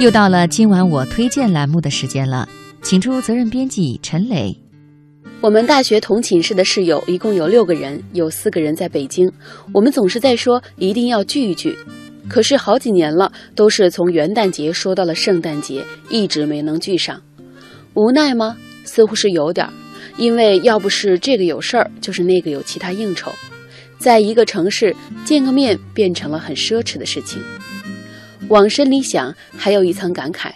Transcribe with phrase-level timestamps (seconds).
[0.00, 2.48] 又到了今晚我推荐栏目的时间了，
[2.80, 4.56] 请出责任编辑陈磊。
[5.42, 9.30] 我们大学同寝室的室友一共有六个人，有四个人在北京。
[9.74, 11.76] 我们总是在说一定要聚一聚，
[12.30, 17.20] 可是好几年了，都是从元旦节说到了圣诞节，一直没能聚上。
[17.92, 18.56] 无奈吗？
[18.84, 19.72] 似乎是有点儿，
[20.16, 23.30] 因为要不是这个有事儿，就是那个有其他应酬。
[23.98, 24.96] 在一个城市
[25.26, 27.38] 见个面变成了很奢侈的事情。
[28.50, 30.50] 往深里想，还有一层感慨：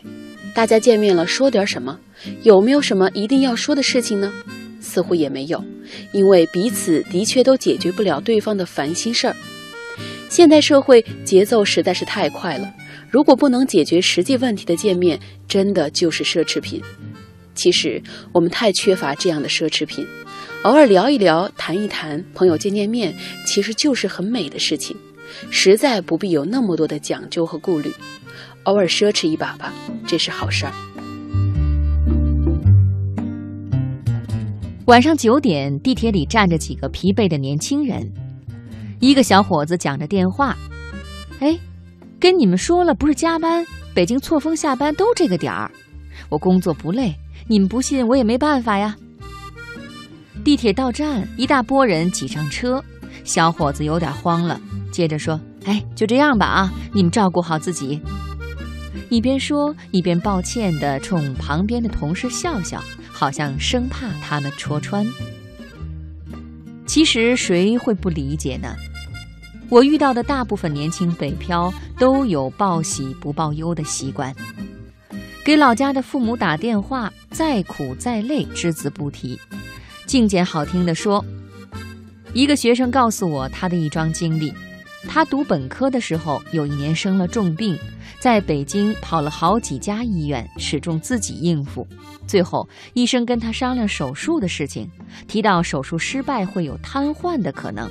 [0.52, 1.96] 大家见面了，说点什么？
[2.42, 4.32] 有没有什么一定要说的事情呢？
[4.80, 5.64] 似乎也没有，
[6.12, 9.36] 因为彼此的确都解决不了对方的烦心事儿。
[10.28, 12.68] 现代社会节奏实在是太快了，
[13.08, 16.82] 如果不能解决实际问题的见面，真的就是奢侈品。
[17.54, 20.04] 其实我们太缺乏这样的奢侈品。
[20.64, 23.14] 偶尔聊一聊，谈一谈，朋友见见面，
[23.46, 24.96] 其实就是很美的事情，
[25.50, 27.92] 实在不必有那么多的讲究和顾虑。
[28.64, 29.72] 偶尔奢侈一把吧，
[30.06, 30.72] 这是好事儿。
[34.86, 38.10] 晚上九点，地铁里站着几个疲惫的年轻人，
[39.00, 40.56] 一个小伙子讲着电话
[41.40, 41.58] ：“哎，
[42.20, 45.70] 跟你们说了，不是加班，北京错峰下班都这个点儿，
[46.28, 47.14] 我工作不累，
[47.48, 48.96] 你们不信我也没办法呀。”
[50.44, 52.82] 地铁到站，一大波人挤上车，
[53.24, 54.60] 小伙子有点慌了，
[54.92, 58.00] 接着说：“哎，就这样吧啊，你们照顾好自己。”
[59.10, 65.06] 一边说一边抱歉地冲旁边的同事笑笑，好像生怕他们戳穿。
[66.86, 68.74] 其实谁会不理解呢？
[69.70, 74.34] 我遇到的大部分年轻北漂都有报喜不报忧的习惯，
[75.44, 79.38] 给老家的父母打电话，再苦再累，只字不提。
[80.06, 81.24] 净捡好听的说，
[82.34, 84.52] 一个学生告诉我他的一桩经历：
[85.08, 87.78] 他读本科的时候，有一年生了重病，
[88.18, 91.86] 在北京跑了好几家医院，始终自己应付。
[92.26, 94.90] 最后，医生跟他商量手术的事情，
[95.28, 97.88] 提到手术失败会有瘫痪的可能。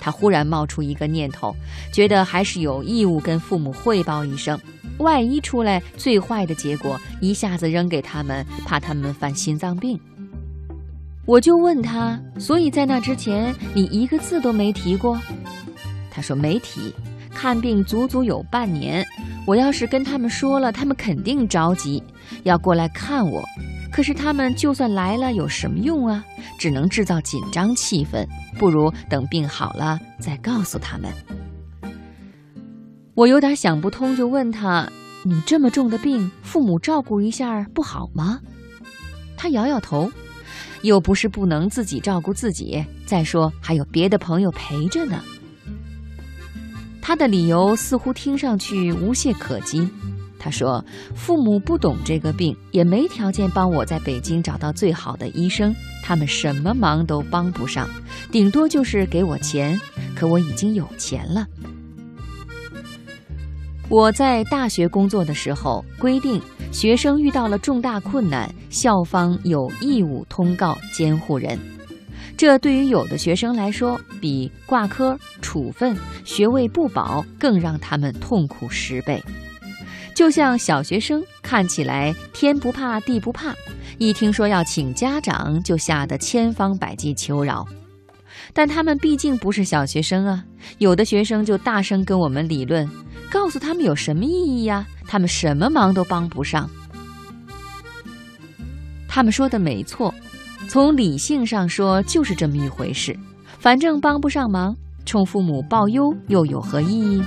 [0.00, 1.52] 他忽然冒出一个念头，
[1.92, 4.56] 觉得还是有义务跟父母汇报一声，
[4.98, 9.98] 万一出来最坏的结果，一下子扔给他们，怕他们犯心脏病。
[11.26, 15.20] 我就问他，所以在那之前你一个字都没提过？
[16.10, 16.94] 他说没提。
[17.32, 19.06] 看病足足有半年，
[19.46, 22.02] 我要是跟他们说了，他们肯定着急，
[22.42, 23.42] 要过来看我。
[23.90, 26.22] 可是他们就算来了，有什么用啊？
[26.58, 28.26] 只能制造紧张气氛。
[28.58, 31.10] 不如等病好了再告诉他们。
[33.14, 34.90] 我有点想不通，就问他：
[35.24, 38.40] 你这么重的病，父母照顾一下不好吗？
[39.36, 40.10] 他摇摇头。
[40.82, 45.22] 又不是不能自己照顾自己，再说还有别的朋友陪着呢。
[47.02, 49.88] 他的理由似乎听上去无懈可击。
[50.38, 50.82] 他说
[51.14, 57.86] ：“父母不懂这个病，也没条件帮我在北京找到最好的医生，他们什么忙都帮不上，
[58.32, 59.78] 顶多就是给我钱。
[60.16, 61.46] 可我已经有钱了。
[63.90, 66.40] 我在大学工作的时候规定。”
[66.72, 71.58] 学生遇到了重大困难，校方有义务通告监护人。
[72.36, 79.20] 这对于有的学生来说，比挂科、处分、学位不保更让他们痛苦十倍。
[80.14, 83.52] 就像小学生看起来天不怕地不怕，
[83.98, 87.66] 一听说要请家长，就吓得千方百计求饶。
[88.52, 90.44] 但他们毕竟不是小学生啊，
[90.78, 92.88] 有的学生就大声跟我们理论，
[93.30, 94.86] 告诉他们有什么意义呀？
[95.06, 96.68] 他们什么忙都帮不上。
[99.08, 100.12] 他们说的没错，
[100.68, 103.16] 从理性上说就是这么一回事。
[103.58, 107.22] 反正帮不上忙，冲父母报忧又有何意义？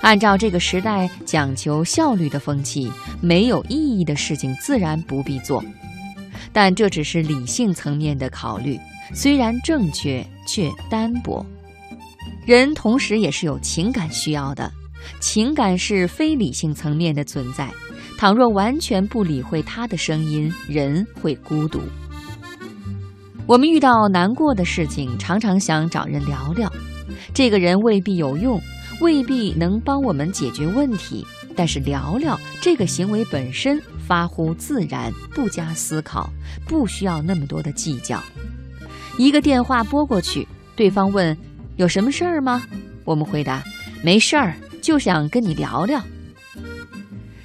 [0.00, 5.64] 按照这个时代讲求效率的风气，没有意义的事情自然不必做。
[6.52, 8.78] 但这只是理性层面的考虑。
[9.14, 11.44] 虽然正确，却单薄。
[12.46, 14.72] 人同时也是有情感需要的，
[15.20, 17.70] 情感是非理性层面的存在。
[18.16, 21.80] 倘若完全不理会他的声音，人会孤独。
[23.46, 26.70] 我们遇到难过的事情，常常想找人聊聊。
[27.32, 28.60] 这个人未必有用，
[29.00, 31.24] 未必能帮我们解决问题，
[31.54, 36.28] 但是聊聊这个行为本身发乎自然，不加思考，
[36.66, 38.22] 不需要那么多的计较。
[39.16, 40.46] 一个电话拨过去，
[40.76, 41.36] 对方问
[41.76, 42.62] ：“有什么事儿吗？”
[43.04, 43.62] 我们回答
[44.02, 44.54] ：“没事儿，
[44.88, 46.02] 就想跟你聊聊。”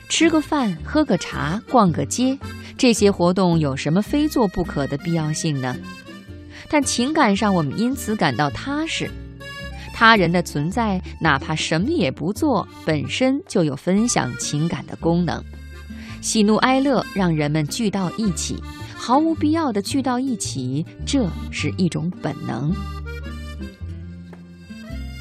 [0.07, 2.39] 吃个饭、喝个茶、逛个街，
[2.77, 5.75] 这些活动有什么非做不可的必要性呢？
[6.69, 9.11] 但情感上，我们因此感到踏实。
[9.93, 15.43] 他人的存在，哪怕什么也不做，本身就有分享情感的功能。
[16.21, 18.55] 喜怒哀乐让人们聚到一起，
[18.95, 22.73] 毫无必要的聚到一起，这是一种本能。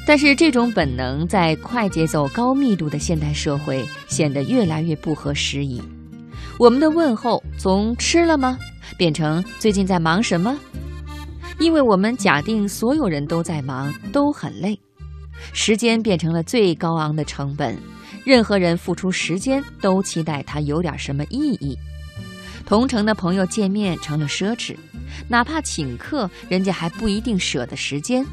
[0.05, 5.81] 但是这种本能在快节奏、高密度的现代社会显得越来越不合时宜。
[6.59, 8.57] 我们的问候从“吃了吗”
[8.97, 10.55] 变成“最近在忙什么”，
[11.57, 14.77] 因为我们假定所有人都在忙，都很累，
[15.53, 17.77] 时间变成了最高昂的成本。
[18.25, 21.77] 任何人付出时间都期待它有点什么意义。
[22.65, 24.75] 同城的朋友见面成了奢侈，
[25.27, 28.25] 哪怕请客，人家还不一定舍得时间。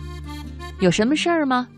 [0.80, 1.68] 有什么事儿吗？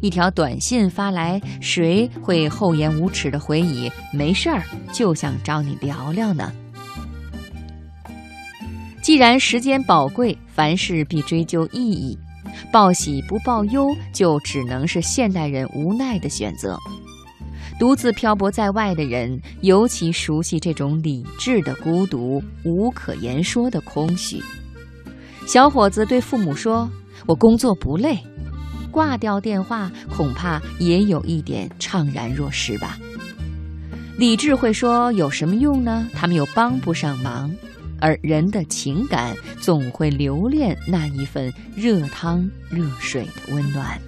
[0.00, 4.62] 一条短信发来，谁会厚颜无耻的回以没事儿，
[4.92, 6.52] 就想找你聊聊呢？
[9.02, 12.18] 既然时间宝贵，凡事必追究意义，
[12.72, 16.76] 报喜不报忧，就只能是现代人无奈的选择。
[17.78, 24.42] 独自漂泊在外的人，尤其熟悉这种理智的孤独，无可言说的空虚。
[25.46, 26.90] 小伙子对父母说
[27.26, 28.18] ：“我工作不累。”
[28.96, 32.96] 挂掉电话，恐怕也有一点怅然若失吧。
[34.16, 36.08] 理智会说有什么用呢？
[36.14, 37.54] 他们又帮不上忙，
[38.00, 44.00] 而人的情感总会留恋那一份热汤热水的温暖。